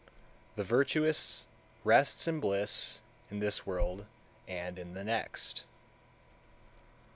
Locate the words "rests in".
1.83-2.39